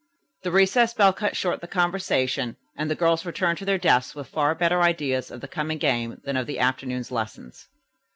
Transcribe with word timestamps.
The 0.41 0.49
recess 0.51 0.95
bell 0.95 1.13
cut 1.13 1.35
short 1.35 1.61
the 1.61 1.67
conversation 1.67 2.57
and 2.75 2.89
the 2.89 2.95
girls 2.95 3.23
returned 3.23 3.59
to 3.59 3.65
their 3.65 3.77
desks 3.77 4.15
with 4.15 4.25
far 4.27 4.55
better 4.55 4.81
ideas 4.81 5.29
of 5.29 5.41
the 5.41 5.47
coming 5.47 5.77
game 5.77 6.19
than 6.25 6.37
of 6.37 6.47
the 6.47 6.57
afternoon's 6.57 7.11
lessons. 7.11 7.67